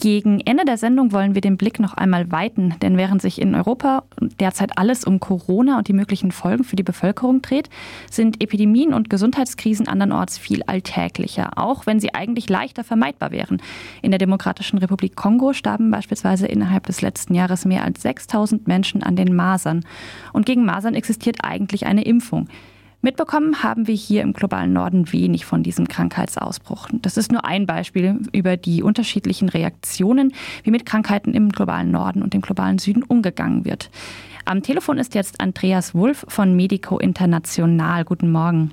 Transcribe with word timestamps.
Gegen 0.00 0.38
Ende 0.38 0.64
der 0.64 0.78
Sendung 0.78 1.10
wollen 1.10 1.34
wir 1.34 1.40
den 1.40 1.56
Blick 1.56 1.80
noch 1.80 1.94
einmal 1.94 2.30
weiten, 2.30 2.72
denn 2.80 2.96
während 2.96 3.20
sich 3.20 3.40
in 3.40 3.56
Europa 3.56 4.04
derzeit 4.38 4.78
alles 4.78 5.02
um 5.02 5.18
Corona 5.18 5.76
und 5.76 5.88
die 5.88 5.92
möglichen 5.92 6.30
Folgen 6.30 6.62
für 6.62 6.76
die 6.76 6.84
Bevölkerung 6.84 7.42
dreht, 7.42 7.68
sind 8.08 8.40
Epidemien 8.40 8.94
und 8.94 9.10
Gesundheitskrisen 9.10 9.88
andernorts 9.88 10.38
viel 10.38 10.62
alltäglicher, 10.62 11.58
auch 11.58 11.86
wenn 11.86 11.98
sie 11.98 12.14
eigentlich 12.14 12.48
leichter 12.48 12.84
vermeidbar 12.84 13.32
wären. 13.32 13.60
In 14.00 14.12
der 14.12 14.18
Demokratischen 14.18 14.78
Republik 14.78 15.16
Kongo 15.16 15.52
starben 15.52 15.90
beispielsweise 15.90 16.46
innerhalb 16.46 16.86
des 16.86 17.02
letzten 17.02 17.34
Jahres 17.34 17.64
mehr 17.64 17.82
als 17.82 18.00
6000 18.02 18.68
Menschen 18.68 19.02
an 19.02 19.16
den 19.16 19.34
Masern. 19.34 19.84
Und 20.32 20.46
gegen 20.46 20.64
Masern 20.64 20.94
existiert 20.94 21.38
eigentlich 21.42 21.86
eine 21.86 22.04
Impfung. 22.04 22.46
Mitbekommen 23.00 23.62
haben 23.62 23.86
wir 23.86 23.94
hier 23.94 24.22
im 24.22 24.32
globalen 24.32 24.72
Norden 24.72 25.12
wenig 25.12 25.44
von 25.44 25.62
diesem 25.62 25.86
Krankheitsausbruch. 25.86 26.88
Das 27.00 27.16
ist 27.16 27.30
nur 27.30 27.44
ein 27.44 27.64
Beispiel 27.64 28.18
über 28.32 28.56
die 28.56 28.82
unterschiedlichen 28.82 29.48
Reaktionen, 29.48 30.32
wie 30.64 30.72
mit 30.72 30.84
Krankheiten 30.84 31.32
im 31.32 31.50
globalen 31.50 31.92
Norden 31.92 32.22
und 32.22 32.34
im 32.34 32.40
globalen 32.40 32.78
Süden 32.78 33.04
umgegangen 33.04 33.64
wird. 33.64 33.90
Am 34.46 34.62
Telefon 34.62 34.98
ist 34.98 35.14
jetzt 35.14 35.40
Andreas 35.40 35.94
Wulff 35.94 36.26
von 36.28 36.56
Medico 36.56 36.98
International. 36.98 38.04
Guten 38.04 38.32
Morgen. 38.32 38.72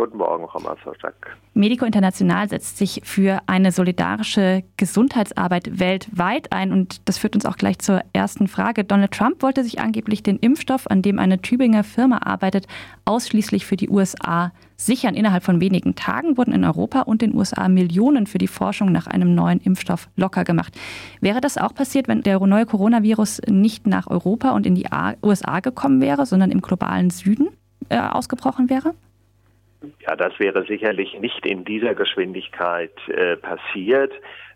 Guten 0.00 0.16
Morgen, 0.16 0.48
Frau 0.48 0.60
Masterstack. 0.60 1.36
Medico 1.52 1.84
International 1.84 2.48
setzt 2.48 2.78
sich 2.78 3.02
für 3.04 3.42
eine 3.44 3.70
solidarische 3.70 4.64
Gesundheitsarbeit 4.78 5.78
weltweit 5.78 6.52
ein. 6.52 6.72
Und 6.72 7.06
das 7.06 7.18
führt 7.18 7.34
uns 7.34 7.44
auch 7.44 7.58
gleich 7.58 7.80
zur 7.80 8.00
ersten 8.14 8.48
Frage. 8.48 8.82
Donald 8.82 9.12
Trump 9.12 9.42
wollte 9.42 9.62
sich 9.62 9.78
angeblich 9.78 10.22
den 10.22 10.38
Impfstoff, 10.38 10.86
an 10.86 11.02
dem 11.02 11.18
eine 11.18 11.42
Tübinger 11.42 11.84
Firma 11.84 12.16
arbeitet, 12.24 12.66
ausschließlich 13.04 13.66
für 13.66 13.76
die 13.76 13.90
USA 13.90 14.52
sichern. 14.74 15.14
Innerhalb 15.14 15.44
von 15.44 15.60
wenigen 15.60 15.94
Tagen 15.96 16.38
wurden 16.38 16.54
in 16.54 16.64
Europa 16.64 17.02
und 17.02 17.20
den 17.20 17.34
USA 17.34 17.68
Millionen 17.68 18.26
für 18.26 18.38
die 18.38 18.48
Forschung 18.48 18.92
nach 18.92 19.06
einem 19.06 19.34
neuen 19.34 19.60
Impfstoff 19.60 20.08
locker 20.16 20.44
gemacht. 20.44 20.74
Wäre 21.20 21.42
das 21.42 21.58
auch 21.58 21.74
passiert, 21.74 22.08
wenn 22.08 22.22
der 22.22 22.40
neue 22.40 22.64
Coronavirus 22.64 23.42
nicht 23.50 23.86
nach 23.86 24.06
Europa 24.06 24.52
und 24.52 24.64
in 24.64 24.76
die 24.76 24.86
USA 25.22 25.60
gekommen 25.60 26.00
wäre, 26.00 26.24
sondern 26.24 26.50
im 26.50 26.62
globalen 26.62 27.10
Süden 27.10 27.48
äh, 27.90 27.98
ausgebrochen 27.98 28.70
wäre? 28.70 28.94
Ja, 30.00 30.16
das 30.16 30.38
wäre 30.38 30.64
sicherlich 30.66 31.18
nicht 31.18 31.46
in 31.46 31.64
dieser 31.64 31.94
Geschwindigkeit 31.94 32.92
äh, 33.08 33.36
passiert. 33.36 34.12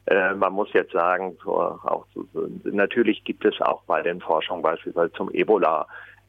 Äh, 0.07 0.35
man 0.35 0.53
muss 0.53 0.73
jetzt 0.73 0.93
sagen, 0.93 1.37
so, 1.43 1.57
auch 1.57 2.07
so, 2.15 2.27
natürlich 2.65 3.25
gibt 3.25 3.45
es 3.45 3.61
auch 3.61 3.83
bei 3.85 4.03
den 4.03 4.21
Forschungen 4.21 4.63
beispielsweise 4.63 5.13
zum 5.13 5.31
Ebola-Virus 5.31 5.89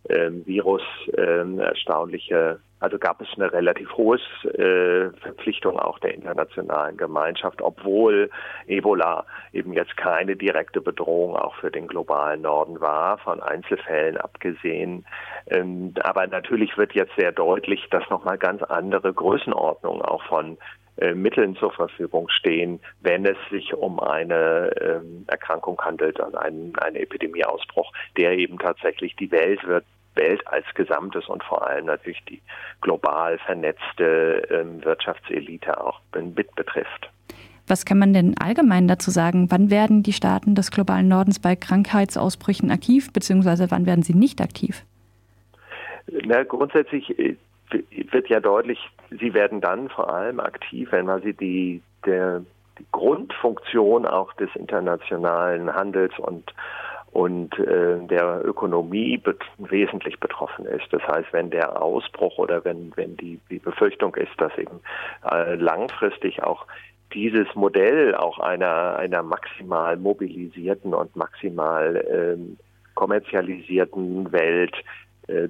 ähm, 0.09 1.59
erstaunliche 1.59 2.59
also 2.86 3.00
gab 3.00 3.20
es 3.22 3.28
eine 3.36 3.52
relativ 3.52 3.92
hohe 3.94 4.20
äh, 4.44 5.09
Verpflichtung 5.22 5.80
auch 5.80 5.98
der 6.00 6.14
internationalen 6.14 6.98
Gemeinschaft, 6.98 7.64
obwohl 7.64 8.30
Ebola 8.67 9.26
eben 9.53 9.73
jetzt 9.73 9.98
keine 9.98 10.36
direkte 10.36 10.81
Bedrohung 10.81 11.36
auch 11.36 11.56
für 11.56 11.72
den 11.72 11.88
globalen 11.88 12.42
Norden 12.42 12.81
war, 12.81 13.17
von 13.17 13.42
Einzelfällen 13.42 14.17
abgesehen. 14.17 15.03
Ähm, 15.48 15.94
aber 16.02 16.28
natürlich 16.28 16.78
wird 16.78 16.94
jetzt 16.94 17.16
sehr 17.17 17.31
deutlich, 17.31 17.88
dass 17.89 18.08
nochmal 18.11 18.38
ganz 18.38 18.61
andere 18.61 19.14
Größenordnungen 19.14 20.03
auch 20.03 20.23
von 20.26 20.58
Mitteln 21.13 21.55
zur 21.57 21.71
Verfügung 21.71 22.29
stehen, 22.29 22.79
wenn 23.01 23.25
es 23.25 23.38
sich 23.49 23.73
um 23.73 23.99
eine 23.99 24.71
ähm, 24.79 25.25
Erkrankung 25.27 25.79
handelt, 25.81 26.19
also 26.19 26.37
einen, 26.37 26.73
einen 26.77 26.95
Epidemieausbruch, 26.95 27.91
der 28.17 28.37
eben 28.37 28.59
tatsächlich 28.59 29.15
die 29.15 29.31
Welt 29.31 29.65
wird 29.67 29.85
Welt 30.15 30.47
als 30.47 30.65
Gesamtes 30.75 31.27
und 31.27 31.43
vor 31.43 31.67
allem 31.67 31.85
natürlich 31.85 32.23
die 32.29 32.41
global 32.81 33.37
vernetzte 33.39 34.47
ähm, 34.49 34.83
Wirtschaftselite 34.83 35.79
auch 35.81 35.99
mit 36.13 36.55
betrifft. 36.55 37.09
Was 37.67 37.85
kann 37.85 37.97
man 37.97 38.13
denn 38.13 38.35
allgemein 38.37 38.87
dazu 38.87 39.09
sagen? 39.09 39.47
Wann 39.49 39.71
werden 39.71 40.03
die 40.03 40.13
Staaten 40.13 40.53
des 40.53 40.69
globalen 40.69 41.07
Nordens 41.07 41.39
bei 41.39 41.55
Krankheitsausbrüchen 41.55 42.69
aktiv, 42.69 43.11
beziehungsweise 43.11 43.71
wann 43.71 43.85
werden 43.85 44.03
sie 44.03 44.13
nicht 44.13 44.39
aktiv? 44.39 44.83
Na, 46.07 46.43
grundsätzlich 46.43 47.17
äh, 47.17 47.35
wird 48.11 48.30
ja 48.30 48.39
deutlich, 48.39 48.77
sie 49.10 49.33
werden 49.33 49.61
dann 49.61 49.89
vor 49.89 50.14
allem 50.14 50.39
aktiv, 50.39 50.92
wenn 50.92 51.05
man 51.05 51.21
sie 51.21 51.33
die, 51.33 51.82
der, 52.05 52.42
die 52.80 52.86
Grundfunktion 52.92 54.05
auch 54.05 54.33
des 54.33 54.49
internationalen 54.55 55.73
Handels 55.73 56.17
und 56.20 56.54
und 57.15 57.58
äh, 57.60 57.98
der 58.08 58.42
Ökonomie 58.44 59.17
bet 59.17 59.39
wesentlich 59.58 60.20
betroffen 60.20 60.65
ist. 60.65 60.86
Das 60.92 61.02
heißt, 61.08 61.32
wenn 61.32 61.49
der 61.49 61.82
Ausbruch 61.82 62.38
oder 62.38 62.65
wenn, 62.65 62.92
wenn 62.98 63.15
die, 63.15 63.39
die 63.49 63.60
Befürchtung 63.60 64.14
ist, 64.15 64.33
dass 64.38 64.52
eben 64.58 64.82
äh, 65.32 65.55
langfristig 65.55 66.44
auch 66.44 66.65
dieses 67.14 67.48
Modell 67.55 68.15
auch 68.15 68.39
einer, 68.39 68.98
einer 68.98 69.23
maximal 69.23 69.95
mobilisierten 69.95 70.94
und 70.94 71.15
maximal 71.15 72.05
ähm, 72.11 72.58
kommerzialisierten 72.95 74.33
Welt 74.33 74.76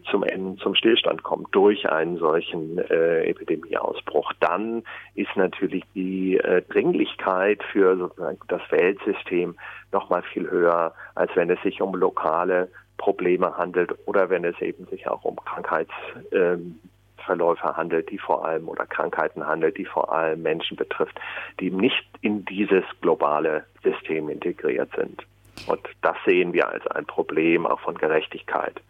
zum 0.10 0.24
Ende, 0.24 0.62
zum 0.62 0.76
Stillstand 0.76 1.24
kommt 1.24 1.54
durch 1.54 1.90
einen 1.90 2.18
solchen 2.18 2.78
äh, 2.78 3.26
Epidemieausbruch, 3.26 4.32
dann 4.40 4.84
ist 5.16 5.36
natürlich 5.36 5.84
die 5.94 6.38
äh, 6.38 6.62
Dringlichkeit 6.62 7.62
für 7.72 7.98
sozusagen 7.98 8.40
das 8.48 8.62
Weltsystem 8.70 9.56
noch 9.92 10.10
mal 10.10 10.22
viel 10.22 10.50
höher, 10.50 10.94
als 11.16 11.36
wenn 11.36 11.50
es 11.50 11.62
sich 11.62 11.82
um 11.82 11.94
lokale 11.96 12.70
Probleme 12.98 13.58
handelt 13.58 13.94
oder 14.06 14.30
wenn 14.30 14.46
es 14.46 14.60
eben 14.62 14.86
sich 14.86 15.08
auch 15.08 15.26
um 15.26 15.36
Krankheitsverläufe 15.36 17.68
ähm, 17.68 17.76
handelt, 17.76 18.10
die 18.10 18.18
vor 18.18 18.46
allem 18.46 18.70
oder 18.70 18.86
Krankheiten 18.86 19.46
handelt, 19.46 19.78
die 19.78 19.86
vor 19.86 20.14
allem 20.14 20.42
Menschen 20.42 20.78
betrifft, 20.78 21.20
die 21.60 21.72
nicht 21.72 22.06
in 22.22 22.46
dieses 22.46 22.86
globale 23.02 23.66
System 23.84 24.30
integriert 24.30 24.90
sind. 24.96 25.26
Und 25.68 25.82
das 26.02 26.16
sehen 26.26 26.54
wir 26.54 26.70
als 26.70 26.88
ein 26.88 27.06
Problem 27.06 27.66
auch 27.66 27.82
von 27.82 27.96
Gerechtigkeit. 27.96 28.82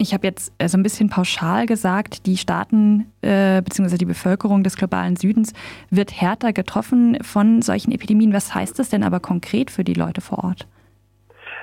Ich 0.00 0.14
habe 0.14 0.28
jetzt 0.28 0.52
äh, 0.58 0.68
so 0.68 0.78
ein 0.78 0.84
bisschen 0.84 1.10
pauschal 1.10 1.66
gesagt, 1.66 2.26
die 2.26 2.36
Staaten 2.36 3.06
äh, 3.20 3.60
bzw. 3.62 3.96
die 3.96 4.04
Bevölkerung 4.04 4.62
des 4.62 4.76
globalen 4.76 5.16
Südens 5.16 5.52
wird 5.90 6.12
härter 6.12 6.52
getroffen 6.52 7.18
von 7.22 7.62
solchen 7.62 7.90
Epidemien. 7.90 8.32
Was 8.32 8.54
heißt 8.54 8.78
das 8.78 8.90
denn 8.90 9.02
aber 9.02 9.18
konkret 9.18 9.72
für 9.72 9.82
die 9.82 9.94
Leute 9.94 10.20
vor 10.20 10.44
Ort? 10.44 10.68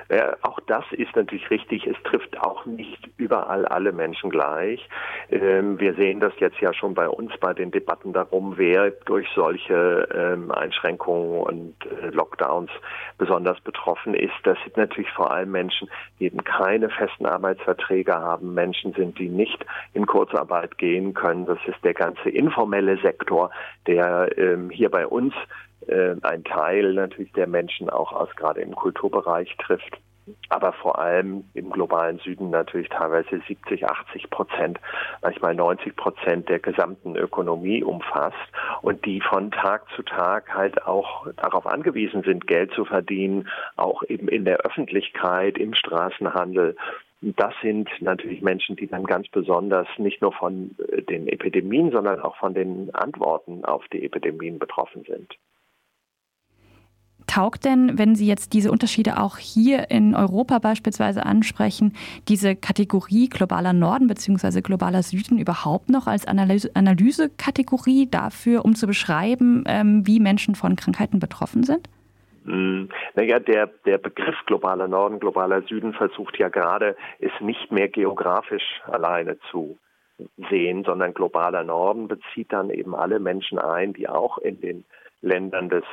Äh, 0.07 0.33
auch 0.41 0.59
das 0.67 0.83
ist 0.91 1.15
natürlich 1.15 1.49
richtig. 1.49 1.87
Es 1.87 2.01
trifft 2.03 2.39
auch 2.39 2.65
nicht 2.65 3.09
überall 3.17 3.65
alle 3.65 3.91
Menschen 3.91 4.29
gleich. 4.29 4.87
Ähm, 5.29 5.79
wir 5.79 5.95
sehen 5.95 6.19
das 6.19 6.33
jetzt 6.39 6.59
ja 6.59 6.73
schon 6.73 6.93
bei 6.93 7.09
uns 7.09 7.31
bei 7.39 7.53
den 7.53 7.71
Debatten 7.71 8.13
darum, 8.13 8.57
wer 8.57 8.91
durch 8.91 9.27
solche 9.35 10.07
ähm, 10.13 10.51
Einschränkungen 10.51 11.41
und 11.41 11.75
äh, 11.85 12.09
Lockdowns 12.09 12.71
besonders 13.17 13.59
betroffen 13.61 14.13
ist. 14.13 14.33
Das 14.43 14.57
sind 14.63 14.77
natürlich 14.77 15.11
vor 15.11 15.31
allem 15.31 15.51
Menschen, 15.51 15.89
die 16.19 16.25
eben 16.25 16.43
keine 16.43 16.89
festen 16.89 17.25
Arbeitsverträge 17.25 18.13
haben, 18.13 18.53
Menschen 18.53 18.93
sind, 18.93 19.17
die 19.17 19.29
nicht 19.29 19.65
in 19.93 20.05
Kurzarbeit 20.05 20.77
gehen 20.77 21.13
können. 21.13 21.45
Das 21.45 21.59
ist 21.65 21.83
der 21.83 21.93
ganze 21.93 22.29
informelle 22.29 22.97
Sektor, 22.97 23.49
der 23.87 24.37
ähm, 24.37 24.69
hier 24.69 24.89
bei 24.89 25.07
uns 25.07 25.33
äh, 25.87 26.15
ein 26.21 26.43
Teil 26.43 26.93
natürlich 26.93 27.31
der 27.33 27.47
Menschen 27.47 27.89
auch 27.89 28.11
aus 28.11 28.29
gerade 28.35 28.61
im 28.61 28.75
Kulturbereich 28.75 29.55
trifft. 29.57 29.97
Aber 30.49 30.73
vor 30.73 30.97
allem 30.97 31.43
im 31.53 31.69
globalen 31.69 32.17
Süden 32.17 32.49
natürlich 32.49 32.89
teilweise 32.89 33.41
70, 33.47 33.85
80 33.85 34.29
Prozent, 34.31 34.79
manchmal 35.21 35.53
90 35.53 35.95
Prozent 35.95 36.49
der 36.49 36.57
gesamten 36.57 37.15
Ökonomie 37.15 37.83
umfasst 37.83 38.35
und 38.81 39.05
die 39.05 39.21
von 39.21 39.51
Tag 39.51 39.83
zu 39.95 40.01
Tag 40.01 40.51
halt 40.51 40.83
auch 40.87 41.27
darauf 41.35 41.67
angewiesen 41.67 42.23
sind, 42.23 42.47
Geld 42.47 42.71
zu 42.73 42.85
verdienen, 42.85 43.47
auch 43.75 44.01
eben 44.03 44.27
in 44.27 44.45
der 44.45 44.57
Öffentlichkeit, 44.61 45.59
im 45.59 45.75
Straßenhandel 45.75 46.75
das 47.21 47.53
sind 47.61 47.89
natürlich 48.01 48.41
Menschen, 48.41 48.75
die 48.75 48.87
dann 48.87 49.05
ganz 49.05 49.27
besonders 49.29 49.87
nicht 49.97 50.21
nur 50.21 50.31
von 50.31 50.75
äh, 50.89 51.01
den 51.01 51.27
Epidemien, 51.27 51.91
sondern 51.91 52.19
auch 52.19 52.35
von 52.37 52.53
den 52.53 52.93
Antworten 52.93 53.65
auf 53.65 53.87
die 53.91 54.03
Epidemien 54.05 54.59
betroffen 54.59 55.03
sind. 55.07 55.35
Taugt 57.27 57.65
denn, 57.65 57.97
wenn 57.97 58.15
Sie 58.15 58.27
jetzt 58.27 58.53
diese 58.53 58.71
Unterschiede 58.71 59.19
auch 59.19 59.37
hier 59.37 59.89
in 59.89 60.15
Europa 60.15 60.59
beispielsweise 60.59 61.25
ansprechen, 61.25 61.93
diese 62.27 62.55
Kategorie 62.55 63.29
globaler 63.29 63.73
Norden 63.73 64.07
bzw. 64.07 64.61
globaler 64.61 65.03
Süden 65.03 65.39
überhaupt 65.39 65.89
noch 65.89 66.07
als 66.07 66.27
Analyse, 66.27 66.71
Analysekategorie 66.75 68.07
dafür, 68.09 68.63
um 68.63 68.75
zu 68.75 68.87
beschreiben, 68.87 69.63
ähm, 69.67 70.05
wie 70.05 70.19
Menschen 70.19 70.55
von 70.55 70.75
Krankheiten 70.75 71.19
betroffen 71.19 71.63
sind? 71.63 71.89
Hm, 72.45 72.89
naja, 73.15 73.39
der, 73.39 73.67
der 73.85 73.97
Begriff 73.97 74.35
globaler 74.45 74.87
Norden, 74.87 75.19
globaler 75.19 75.63
Süden 75.63 75.93
versucht 75.93 76.37
ja 76.37 76.49
gerade, 76.49 76.95
es 77.19 77.31
nicht 77.41 77.71
mehr 77.71 77.87
geografisch 77.87 78.81
alleine 78.87 79.37
zu 79.51 79.77
sehen, 80.49 80.83
sondern 80.85 81.13
globaler 81.13 81.63
Norden 81.63 82.07
bezieht 82.07 82.53
dann 82.53 82.69
eben 82.69 82.95
alle 82.95 83.19
Menschen 83.19 83.57
ein, 83.57 83.93
die 83.93 84.07
auch 84.07 84.37
in 84.37 84.61
den 84.61 84.85
Ländern 85.21 85.69
des 85.69 85.83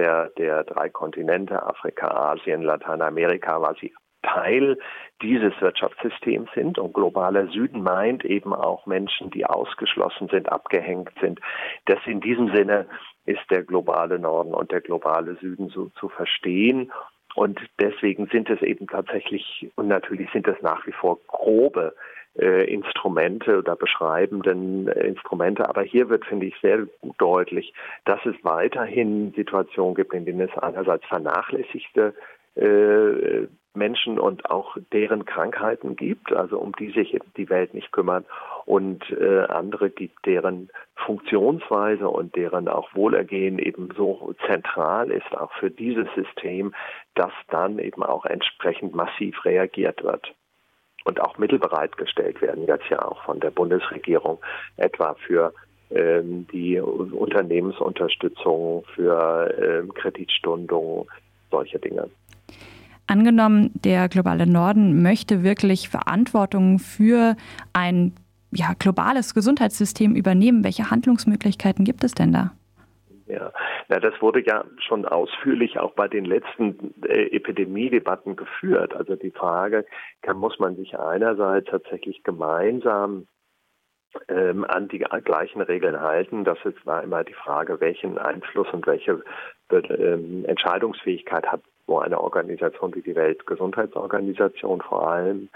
der, 0.00 0.30
der 0.38 0.64
drei 0.64 0.88
Kontinente, 0.88 1.62
Afrika, 1.62 2.08
Asien, 2.08 2.62
Lateinamerika, 2.62 3.60
was 3.60 3.78
sie 3.78 3.92
Teil 4.22 4.78
dieses 5.22 5.52
Wirtschaftssystems 5.60 6.48
sind. 6.54 6.78
Und 6.78 6.94
globaler 6.94 7.48
Süden 7.48 7.82
meint 7.82 8.24
eben 8.24 8.54
auch 8.54 8.86
Menschen, 8.86 9.30
die 9.30 9.44
ausgeschlossen 9.44 10.28
sind, 10.28 10.50
abgehängt 10.50 11.10
sind. 11.20 11.40
Das 11.86 11.98
in 12.06 12.20
diesem 12.20 12.54
Sinne 12.54 12.86
ist 13.26 13.42
der 13.50 13.62
globale 13.62 14.18
Norden 14.18 14.54
und 14.54 14.70
der 14.72 14.80
globale 14.80 15.36
Süden 15.36 15.68
so 15.68 15.90
zu 16.00 16.08
verstehen. 16.08 16.92
Und 17.34 17.60
deswegen 17.78 18.26
sind 18.26 18.50
es 18.50 18.60
eben 18.62 18.86
tatsächlich, 18.86 19.70
und 19.76 19.88
natürlich 19.88 20.30
sind 20.32 20.48
es 20.48 20.60
nach 20.62 20.86
wie 20.86 20.92
vor 20.92 21.18
grobe 21.28 21.94
äh, 22.40 22.64
Instrumente 22.72 23.58
oder 23.58 23.76
beschreibenden 23.76 24.88
äh, 24.88 25.06
Instrumente. 25.06 25.68
Aber 25.68 25.82
hier 25.82 26.08
wird, 26.08 26.24
finde 26.24 26.46
ich, 26.46 26.54
sehr 26.60 26.86
deutlich, 27.18 27.74
dass 28.04 28.24
es 28.24 28.34
weiterhin 28.42 29.32
Situationen 29.34 29.94
gibt, 29.94 30.14
in 30.14 30.24
denen 30.24 30.40
es 30.40 30.58
einerseits 30.58 31.04
vernachlässigte 31.06 32.14
äh, 32.56 33.46
Menschen 33.74 34.18
und 34.18 34.50
auch 34.50 34.76
deren 34.92 35.24
Krankheiten 35.24 35.94
gibt, 35.94 36.32
also 36.32 36.58
um 36.58 36.72
die 36.72 36.90
sich 36.90 37.16
die 37.36 37.48
Welt 37.48 37.72
nicht 37.72 37.92
kümmern 37.92 38.24
und 38.64 39.08
äh, 39.10 39.44
andere 39.44 39.90
gibt, 39.90 40.26
deren 40.26 40.70
Funktionsweise 40.96 42.08
und 42.08 42.34
deren 42.34 42.68
auch 42.68 42.92
Wohlergehen 42.94 43.58
eben 43.58 43.90
so 43.96 44.34
zentral 44.46 45.12
ist, 45.12 45.36
auch 45.36 45.52
für 45.52 45.70
dieses 45.70 46.08
System, 46.16 46.74
dass 47.14 47.32
dann 47.48 47.78
eben 47.78 48.02
auch 48.02 48.24
entsprechend 48.24 48.94
massiv 48.94 49.44
reagiert 49.44 50.02
wird 50.02 50.34
und 51.10 51.20
auch 51.20 51.36
Mittel 51.38 51.58
bereitgestellt 51.58 52.40
werden, 52.40 52.66
jetzt 52.66 52.88
ja 52.88 53.02
auch 53.02 53.20
von 53.24 53.40
der 53.40 53.50
Bundesregierung, 53.50 54.38
etwa 54.76 55.16
für 55.26 55.52
ähm, 55.90 56.46
die 56.52 56.80
Unternehmensunterstützung, 56.80 58.84
für 58.94 59.52
ähm, 59.60 59.92
Kreditstundungen, 59.94 61.06
solche 61.50 61.80
Dinge. 61.80 62.08
Angenommen, 63.08 63.72
der 63.74 64.08
globale 64.08 64.46
Norden 64.46 65.02
möchte 65.02 65.42
wirklich 65.42 65.88
Verantwortung 65.88 66.78
für 66.78 67.34
ein 67.72 68.12
ja, 68.52 68.74
globales 68.78 69.34
Gesundheitssystem 69.34 70.14
übernehmen. 70.14 70.62
Welche 70.62 70.92
Handlungsmöglichkeiten 70.92 71.84
gibt 71.84 72.04
es 72.04 72.12
denn 72.12 72.32
da? 72.32 72.52
Ja, 73.26 73.50
na, 73.90 73.98
das 73.98 74.22
wurde 74.22 74.40
ja 74.46 74.64
schon 74.78 75.04
ausführlich 75.04 75.80
auch 75.80 75.94
bei 75.94 76.06
den 76.06 76.24
letzten 76.24 76.94
äh, 77.02 77.26
Epidemiedebatten 77.36 78.36
geführt. 78.36 78.94
Also 78.94 79.16
die 79.16 79.32
Frage, 79.32 79.84
kann, 80.22 80.36
muss 80.36 80.60
man 80.60 80.76
sich 80.76 80.96
einerseits 80.96 81.68
tatsächlich 81.68 82.22
gemeinsam 82.22 83.26
ähm, 84.28 84.64
an 84.64 84.86
die 84.86 85.00
gleichen 85.00 85.60
Regeln 85.60 86.00
halten. 86.00 86.44
Das 86.44 86.58
ist, 86.64 86.86
war 86.86 87.02
immer 87.02 87.24
die 87.24 87.34
Frage, 87.34 87.80
welchen 87.80 88.16
Einfluss 88.16 88.68
und 88.72 88.86
welche 88.86 89.24
ähm, 89.72 90.44
Entscheidungsfähigkeit 90.46 91.46
hat 91.46 91.62
wo 91.86 91.98
eine 91.98 92.20
Organisation 92.20 92.94
wie 92.94 93.02
die 93.02 93.16
Weltgesundheitsorganisation 93.16 94.80
vor 94.80 95.10
allem, 95.10 95.48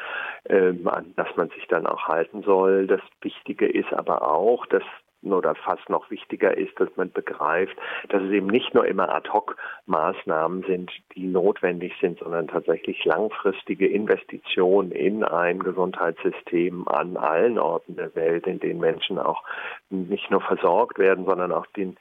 ähm, 0.48 0.88
an 0.88 1.14
das 1.14 1.28
man 1.36 1.48
sich 1.50 1.64
dann 1.68 1.86
auch 1.86 2.08
halten 2.08 2.42
soll. 2.42 2.88
Das 2.88 3.00
Wichtige 3.20 3.68
ist 3.68 3.92
aber 3.92 4.28
auch, 4.28 4.66
dass 4.66 4.82
oder 5.32 5.54
fast 5.54 5.88
noch 5.88 6.10
wichtiger 6.10 6.56
ist, 6.56 6.78
dass 6.78 6.88
man 6.96 7.10
begreift, 7.10 7.76
dass 8.08 8.22
es 8.22 8.30
eben 8.30 8.46
nicht 8.46 8.74
nur 8.74 8.86
immer 8.86 9.08
Ad-hoc-Maßnahmen 9.08 10.64
sind, 10.64 10.90
die 11.14 11.26
notwendig 11.26 11.92
sind, 12.00 12.18
sondern 12.18 12.48
tatsächlich 12.48 13.04
langfristige 13.04 13.86
Investitionen 13.86 14.92
in 14.92 15.24
ein 15.24 15.60
Gesundheitssystem 15.60 16.86
an 16.88 17.16
allen 17.16 17.58
Orten 17.58 17.96
der 17.96 18.14
Welt, 18.14 18.46
in 18.46 18.60
denen 18.60 18.80
Menschen 18.80 19.18
auch 19.18 19.42
nicht 19.90 20.30
nur 20.30 20.40
versorgt 20.40 20.98
werden, 20.98 21.24
sondern 21.24 21.52
auch 21.52 21.66
den, 21.66 21.96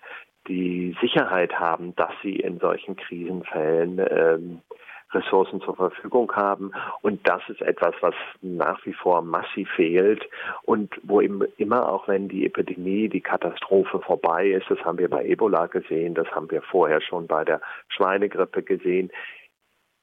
die 0.47 0.95
Sicherheit 1.01 1.59
haben, 1.59 1.95
dass 1.95 2.11
sie 2.21 2.35
in 2.35 2.59
solchen 2.59 2.95
Krisenfällen 2.95 3.99
ähm, 4.09 4.61
Ressourcen 5.13 5.62
zur 5.62 5.75
Verfügung 5.75 6.31
haben. 6.36 6.71
Und 7.01 7.27
das 7.27 7.42
ist 7.50 7.62
etwas, 7.62 7.94
was 8.01 8.15
nach 8.42 8.86
wie 8.86 8.94
vor 8.94 9.21
massiv 9.21 9.69
fehlt 9.75 10.24
und 10.63 10.94
wo 11.04 11.21
eben 11.21 11.42
immer 11.57 11.89
auch 11.89 12.07
wenn 12.07 12.27
die 12.27 12.45
Epidemie, 12.45 13.10
die 13.10 13.21
Katastrophe 13.21 14.00
vorbei 14.00 14.50
ist, 14.50 14.69
das 14.69 14.80
haben 14.86 14.98
wir 14.98 15.10
bei 15.10 15.25
Ebola 15.25 15.68
gesehen, 15.68 16.13
das 16.13 16.30
haben 16.31 16.50
wir 16.51 16.62
vorher 16.62 17.01
schon 17.01 17.27
bei 17.27 17.44
der 17.44 17.62
Schweinegrippe 17.89 18.63
gesehen, 18.63 19.12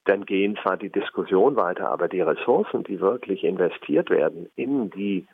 dann 0.05 0.25
gehen 0.25 0.59
zwar 0.62 0.77
die 0.77 0.91
Diskussion 0.91 1.56
weiter, 1.56 1.91
aber 1.91 2.09
die 2.09 2.21
Ressourcen, 2.21 2.85
die 2.85 3.01
wirklich 3.01 3.45
investiert 3.45 4.11
werden 4.11 4.51
in 4.56 4.91
die 4.91 5.27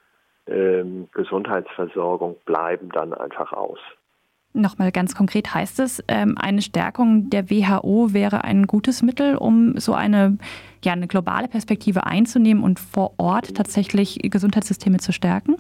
ähm, 0.46 1.08
Gesundheitsversorgung, 1.12 2.37
bleiben 2.44 2.90
dann 2.90 3.12
einfach 3.12 3.52
aus. 3.52 3.79
Nochmal 4.56 4.91
ganz 4.91 5.14
konkret 5.14 5.53
heißt 5.53 5.81
es, 5.81 6.03
ähm, 6.08 6.38
eine 6.38 6.62
Stärkung 6.62 7.29
der 7.29 7.50
WHO 7.50 8.14
wäre 8.14 8.43
ein 8.43 8.67
gutes 8.67 9.03
Mittel, 9.03 9.37
um 9.37 9.79
so 9.79 9.93
eine, 9.93 10.38
ja, 10.82 10.94
eine 10.94 11.06
globale 11.06 11.47
Perspektive 11.47 12.06
einzunehmen 12.06 12.64
und 12.64 12.81
vor 12.81 13.12
Ort 13.19 13.55
tatsächlich 13.55 14.19
Gesundheitssysteme 14.23 14.97
zu 14.97 15.12
stärken? 15.12 15.56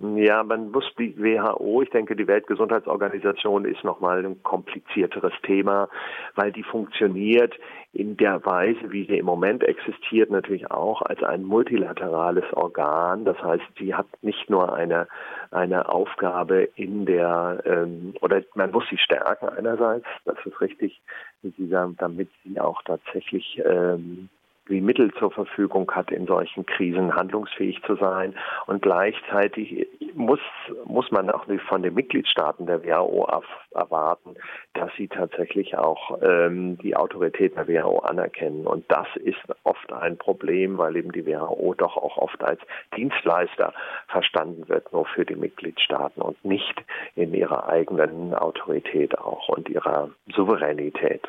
Ja, 0.00 0.44
man 0.44 0.70
muss 0.70 0.84
die 0.96 1.16
WHO, 1.18 1.82
ich 1.82 1.90
denke, 1.90 2.14
die 2.14 2.28
Weltgesundheitsorganisation 2.28 3.64
ist 3.64 3.82
nochmal 3.82 4.24
ein 4.24 4.40
komplizierteres 4.44 5.32
Thema, 5.42 5.88
weil 6.36 6.52
die 6.52 6.62
funktioniert 6.62 7.52
in 7.92 8.16
der 8.16 8.44
Weise, 8.46 8.92
wie 8.92 9.06
sie 9.06 9.18
im 9.18 9.26
Moment 9.26 9.64
existiert, 9.64 10.30
natürlich 10.30 10.70
auch 10.70 11.02
als 11.02 11.20
ein 11.24 11.42
multilaterales 11.42 12.44
Organ. 12.52 13.24
Das 13.24 13.42
heißt, 13.42 13.64
sie 13.76 13.92
hat 13.92 14.06
nicht 14.22 14.48
nur 14.48 14.72
eine, 14.72 15.08
eine 15.50 15.88
Aufgabe 15.88 16.68
in 16.76 17.04
der, 17.04 17.60
ähm, 17.64 18.14
oder 18.20 18.42
man 18.54 18.70
muss 18.70 18.84
sie 18.90 18.98
stärken 18.98 19.48
einerseits, 19.48 20.06
das 20.24 20.36
ist 20.44 20.60
richtig, 20.60 21.00
damit 21.42 22.28
sie 22.44 22.60
auch 22.60 22.82
tatsächlich 22.84 23.60
ähm, 23.64 24.28
die 24.68 24.80
Mittel 24.80 25.12
zur 25.14 25.30
Verfügung 25.30 25.90
hat, 25.92 26.10
in 26.10 26.26
solchen 26.26 26.66
Krisen 26.66 27.14
handlungsfähig 27.14 27.82
zu 27.86 27.96
sein. 27.96 28.34
Und 28.66 28.82
gleichzeitig 28.82 29.86
muss, 30.14 30.40
muss 30.84 31.10
man 31.10 31.30
auch 31.30 31.46
von 31.68 31.82
den 31.82 31.94
Mitgliedstaaten 31.94 32.66
der 32.66 32.84
WHO 32.84 33.28
erwarten, 33.72 34.34
dass 34.74 34.90
sie 34.96 35.08
tatsächlich 35.08 35.76
auch 35.76 36.18
ähm, 36.22 36.78
die 36.78 36.96
Autorität 36.96 37.56
der 37.56 37.68
WHO 37.68 38.00
anerkennen. 38.00 38.66
Und 38.66 38.84
das 38.88 39.06
ist 39.16 39.38
oft 39.64 39.92
ein 39.92 40.16
Problem, 40.18 40.78
weil 40.78 40.96
eben 40.96 41.12
die 41.12 41.26
WHO 41.26 41.74
doch 41.76 41.96
auch 41.96 42.16
oft 42.18 42.42
als 42.42 42.60
Dienstleister 42.96 43.72
verstanden 44.08 44.68
wird, 44.68 44.92
nur 44.92 45.06
für 45.06 45.24
die 45.24 45.36
Mitgliedstaaten 45.36 46.20
und 46.22 46.42
nicht 46.44 46.82
in 47.14 47.34
ihrer 47.34 47.68
eigenen 47.68 48.34
Autorität 48.34 49.18
auch 49.18 49.48
und 49.48 49.68
ihrer 49.68 50.10
Souveränität. 50.34 51.28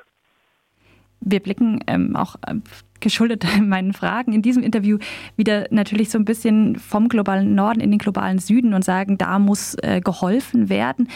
Wir 1.22 1.40
blicken 1.40 1.84
ähm, 1.88 2.16
auch 2.16 2.36
äh, 2.48 2.56
geschuldet 3.00 3.46
meinen 3.62 3.94
Fragen 3.94 4.34
in 4.34 4.42
diesem 4.42 4.64
Interview 4.64 4.98
wieder 5.36 5.68
natürlich 5.72 6.10
so 6.10 6.18
ein 6.18 6.26
bisschen 6.26 6.76
vom 6.78 7.10
globalen 7.10 7.56
Norden 7.56 7.80
in 7.80 7.92
den 7.92 8.00
globalen 8.00 8.40
Süden 8.40 8.74
und 8.74 8.84
sagen, 8.84 9.18
da 9.18 9.40
muss 9.40 9.76
äh, 9.82 10.02
geholfen 10.02 10.70
werden. 10.70 11.10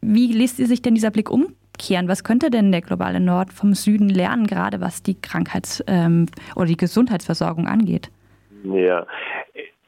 Wie 0.00 0.32
lässt 0.32 0.56
sich 0.56 0.82
denn 0.82 0.94
dieser 0.94 1.10
Blick 1.10 1.30
umkehren? 1.30 2.08
Was 2.08 2.24
könnte 2.24 2.50
denn 2.50 2.72
der 2.72 2.82
globale 2.82 3.20
Nord 3.20 3.52
vom 3.52 3.74
Süden 3.74 4.08
lernen, 4.08 4.46
gerade 4.46 4.80
was 4.80 5.02
die 5.02 5.20
Krankheits- 5.20 5.84
ähm, 5.86 6.26
oder 6.54 6.66
die 6.66 6.76
Gesundheitsversorgung 6.76 7.66
angeht? 7.66 8.10
Ja, 8.64 9.06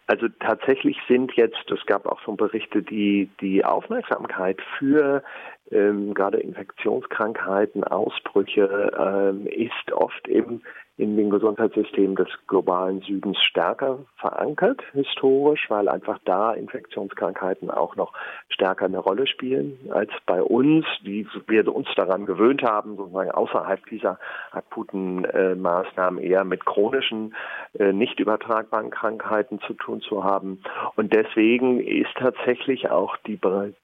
also 0.09 0.27
tatsächlich 0.41 0.97
sind 1.07 1.33
jetzt, 1.35 1.71
es 1.71 1.85
gab 1.85 2.07
auch 2.07 2.21
schon 2.21 2.39
Berichte, 2.39 2.83
die 2.83 3.29
die 3.43 3.63
Aufmerksamkeit 3.63 4.59
für 4.79 5.23
ähm, 5.71 6.15
gerade 6.15 6.39
Infektionskrankheiten, 6.39 7.85
Ausbrüche 7.85 8.93
ähm, 8.99 9.47
ist 9.47 9.93
oft 9.93 10.27
eben 10.29 10.63
in 10.99 11.17
den 11.17 11.31
Gesundheitssystemen 11.31 12.17
des 12.17 12.29
globalen 12.49 13.01
Südens 13.03 13.39
stärker 13.45 14.01
verankert, 14.17 14.83
historisch, 14.93 15.67
weil 15.71 15.89
einfach 15.89 16.19
da 16.25 16.53
Infektionskrankheiten 16.53 17.71
auch 17.71 17.95
noch 17.95 18.13
stärker 18.49 18.87
eine 18.87 18.99
Rolle 18.99 19.29
spielen 19.29 19.79
als 19.91 20.11
bei 20.27 20.43
uns, 20.43 20.85
wie 21.05 21.27
wir 21.47 21.73
uns 21.73 21.89
daran 21.95 22.27
gewöhnt 22.27 22.63
haben, 22.65 22.97
sozusagen 22.97 23.31
außerhalb 23.31 23.87
dieser 23.87 24.19
akuten 24.51 25.25
äh, 25.27 25.55
Maßnahmen 25.55 26.21
eher 26.21 26.45
mit 26.45 26.67
chronischen, 26.67 27.35
äh, 27.79 27.93
nicht 27.93 28.19
übertragbaren 28.19 28.91
Krankheiten 28.91 29.61
zu 29.61 29.75
tun 29.75 30.01
zu 30.01 30.25
haben. 30.25 30.61
Und 30.97 31.15
deswegen 31.15 31.79
ist 31.79 32.13
tatsächlich 32.17 32.91
auch 32.91 33.17
die, 33.19 33.39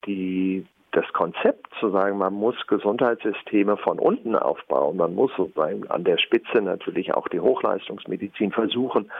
die 0.04 0.66
das 0.90 1.12
Konzept 1.12 1.63
zu 1.80 1.90
sagen, 1.90 2.18
man 2.18 2.34
muss 2.34 2.54
Gesundheitssysteme 2.66 3.76
von 3.76 3.98
unten 3.98 4.36
aufbauen, 4.36 4.96
man 4.96 5.14
muss 5.14 5.30
sozusagen 5.36 5.88
an 5.90 6.04
der 6.04 6.18
Spitze 6.18 6.60
natürlich 6.60 7.14
auch 7.14 7.28
die 7.28 7.40
Hochleistungsmedizin 7.40 8.52
versuchen 8.52 9.10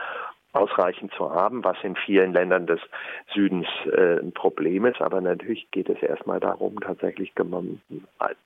ausreichend 0.55 1.13
zu 1.13 1.29
haben, 1.31 1.63
was 1.63 1.77
in 1.83 1.95
vielen 1.95 2.33
Ländern 2.33 2.65
des 2.65 2.79
Südens 3.33 3.67
äh, 3.85 4.19
ein 4.19 4.31
Problem 4.31 4.85
ist. 4.85 5.01
Aber 5.01 5.21
natürlich 5.21 5.69
geht 5.71 5.89
es 5.89 6.01
erstmal 6.01 6.39
darum, 6.39 6.79
tatsächlich 6.79 7.33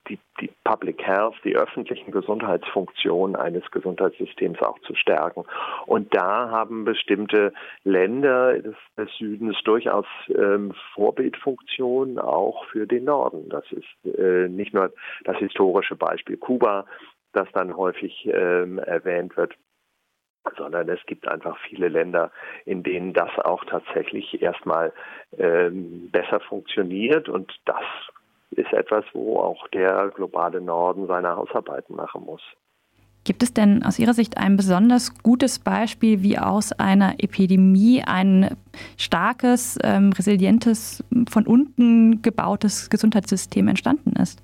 die, 0.08 0.18
die 0.40 0.50
Public 0.64 1.02
Health, 1.02 1.36
die 1.44 1.56
öffentlichen 1.56 2.10
Gesundheitsfunktionen 2.10 3.36
eines 3.36 3.70
Gesundheitssystems 3.70 4.60
auch 4.60 4.78
zu 4.80 4.94
stärken. 4.94 5.44
Und 5.86 6.14
da 6.14 6.50
haben 6.50 6.84
bestimmte 6.84 7.52
Länder 7.84 8.58
des, 8.58 8.76
des 8.96 9.08
Südens 9.16 9.56
durchaus 9.64 10.06
ähm, 10.28 10.72
Vorbildfunktionen 10.94 12.18
auch 12.18 12.64
für 12.66 12.86
den 12.86 13.04
Norden. 13.04 13.48
Das 13.48 13.64
ist 13.70 14.18
äh, 14.18 14.48
nicht 14.48 14.74
nur 14.74 14.92
das 15.24 15.36
historische 15.38 15.96
Beispiel 15.96 16.36
Kuba, 16.36 16.86
das 17.32 17.48
dann 17.52 17.76
häufig 17.76 18.28
ähm, 18.32 18.78
erwähnt 18.78 19.36
wird, 19.36 19.54
sondern 20.56 20.88
es 20.88 21.00
gibt 21.06 21.28
einfach 21.28 21.58
viele 21.68 21.88
Länder, 21.88 22.30
in 22.64 22.82
denen 22.82 23.12
das 23.12 23.30
auch 23.38 23.64
tatsächlich 23.64 24.40
erstmal 24.42 24.92
ähm, 25.38 26.10
besser 26.10 26.40
funktioniert 26.40 27.28
und 27.28 27.52
das 27.64 27.84
ist 28.52 28.72
etwas, 28.72 29.04
wo 29.12 29.38
auch 29.38 29.68
der 29.68 30.10
globale 30.14 30.60
Norden 30.60 31.06
seine 31.06 31.36
Hausarbeiten 31.36 31.94
machen 31.94 32.24
muss. 32.24 32.42
Gibt 33.24 33.42
es 33.42 33.52
denn 33.52 33.82
aus 33.82 33.98
Ihrer 33.98 34.14
Sicht 34.14 34.38
ein 34.38 34.56
besonders 34.56 35.22
gutes 35.22 35.58
Beispiel, 35.58 36.22
wie 36.22 36.38
aus 36.38 36.72
einer 36.72 37.14
Epidemie 37.18 38.02
ein 38.02 38.56
starkes, 38.96 39.78
ähm, 39.84 40.12
resilientes, 40.12 41.04
von 41.28 41.46
unten 41.46 42.22
gebautes 42.22 42.88
Gesundheitssystem 42.88 43.68
entstanden 43.68 44.12
ist? 44.20 44.42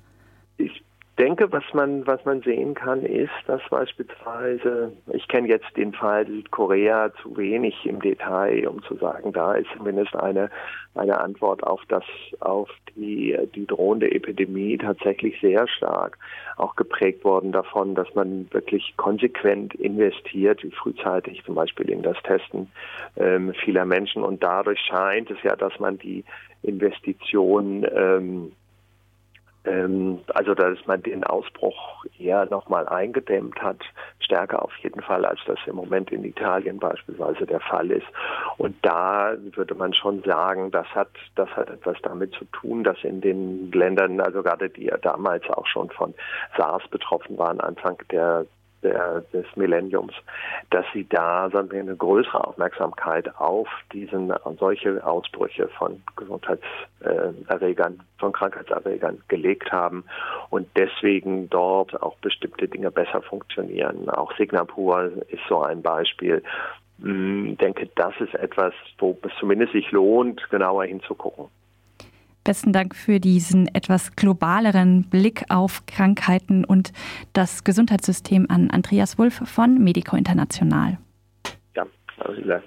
Denke, 1.17 1.51
was 1.51 1.63
man, 1.73 2.05
was 2.05 2.23
man 2.25 2.41
sehen 2.41 2.73
kann, 2.73 3.03
ist, 3.03 3.31
dass 3.47 3.61
beispielsweise, 3.69 4.91
ich 5.13 5.27
kenne 5.27 5.47
jetzt 5.47 5.75
den 5.75 5.93
Fall 5.93 6.25
Korea 6.51 7.11
zu 7.21 7.35
wenig 7.37 7.85
im 7.85 8.01
Detail, 8.01 8.67
um 8.67 8.81
zu 8.83 8.95
sagen, 8.95 9.33
da 9.33 9.55
ist 9.55 9.69
zumindest 9.75 10.15
eine, 10.15 10.49
eine 10.95 11.19
Antwort 11.19 11.63
auf 11.63 11.81
das, 11.87 12.03
auf 12.39 12.69
die, 12.95 13.37
die 13.55 13.65
drohende 13.65 14.11
Epidemie 14.11 14.77
tatsächlich 14.77 15.39
sehr 15.41 15.67
stark 15.67 16.17
auch 16.57 16.75
geprägt 16.75 17.23
worden 17.23 17.51
davon, 17.51 17.95
dass 17.95 18.13
man 18.15 18.47
wirklich 18.51 18.93
konsequent 18.97 19.75
investiert, 19.75 20.61
frühzeitig 20.81 21.43
zum 21.45 21.55
Beispiel 21.55 21.89
in 21.89 22.01
das 22.01 22.17
Testen 22.23 22.71
ähm, 23.15 23.53
vieler 23.63 23.85
Menschen. 23.85 24.23
Und 24.23 24.43
dadurch 24.43 24.79
scheint 24.79 25.29
es 25.29 25.37
ja, 25.43 25.55
dass 25.55 25.79
man 25.79 25.97
die 25.97 26.23
Investition 26.63 27.85
ähm, 27.95 28.27
ähm, 28.27 28.51
also 30.33 30.53
dass 30.53 30.77
man 30.85 31.03
den 31.03 31.23
Ausbruch 31.23 32.05
eher 32.17 32.45
nochmal 32.45 32.87
eingedämmt 32.87 33.61
hat, 33.61 33.79
stärker 34.19 34.63
auf 34.63 34.75
jeden 34.77 35.01
Fall, 35.01 35.25
als 35.25 35.39
das 35.45 35.59
im 35.65 35.75
Moment 35.75 36.11
in 36.11 36.23
Italien 36.23 36.79
beispielsweise 36.79 37.45
der 37.45 37.59
Fall 37.59 37.91
ist. 37.91 38.07
Und 38.57 38.75
da 38.81 39.33
würde 39.53 39.75
man 39.75 39.93
schon 39.93 40.23
sagen, 40.23 40.71
das 40.71 40.87
hat, 40.95 41.09
das 41.35 41.49
hat 41.49 41.69
etwas 41.69 41.97
damit 42.03 42.33
zu 42.33 42.45
tun, 42.45 42.83
dass 42.83 42.97
in 43.03 43.21
den 43.21 43.71
Ländern, 43.71 44.21
also 44.21 44.41
gerade 44.41 44.69
die 44.69 44.85
ja 44.85 44.97
damals 44.97 45.43
auch 45.49 45.67
schon 45.67 45.89
von 45.89 46.13
SARS 46.57 46.87
betroffen 46.89 47.37
waren, 47.37 47.59
Anfang 47.59 47.97
der 48.11 48.45
der, 48.87 49.21
des 49.33 49.45
Millenniums, 49.55 50.13
dass 50.69 50.85
sie 50.93 51.07
da 51.07 51.49
eine 51.53 51.95
größere 51.95 52.47
Aufmerksamkeit 52.47 53.35
auf 53.39 53.67
diesen 53.93 54.33
solche 54.59 55.05
Ausbrüche 55.05 55.67
von 55.77 56.01
Gesundheitserregern, 56.15 57.99
von 58.17 58.31
Krankheitserregern 58.31 59.21
gelegt 59.27 59.71
haben 59.71 60.05
und 60.49 60.67
deswegen 60.75 61.49
dort 61.49 62.01
auch 62.01 62.15
bestimmte 62.17 62.67
Dinge 62.67 62.91
besser 62.91 63.21
funktionieren. 63.21 64.09
Auch 64.09 64.35
Singapur 64.37 65.11
ist 65.29 65.43
so 65.49 65.61
ein 65.61 65.81
Beispiel. 65.81 66.43
Ich 66.99 67.05
hm, 67.05 67.57
denke, 67.57 67.89
das 67.95 68.13
ist 68.19 68.33
etwas, 68.35 68.73
wo 68.97 69.17
es 69.21 69.31
zumindest 69.39 69.73
sich 69.73 69.91
lohnt, 69.91 70.49
genauer 70.49 70.85
hinzugucken. 70.85 71.45
Besten 72.47 72.71
Dank 72.71 72.95
für 72.95 73.19
diesen 73.19 73.67
etwas 73.75 74.15
globaleren 74.15 75.03
Blick 75.09 75.43
auf 75.49 75.85
Krankheiten 75.85 76.63
und 76.63 76.93
das 77.33 77.65
Gesundheitssystem 77.65 78.45
an 78.47 78.71
Andreas 78.71 79.19
Wulff 79.19 79.41
von 79.43 79.83
Medico 79.83 80.15
International. 80.15 80.97
Ja, 81.75 81.85
vielen 82.33 82.47
Dank. 82.47 82.63